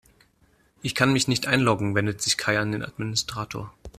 [0.81, 3.71] Ich kann mich nicht einloggen, wendet sich Kai an den Administrator.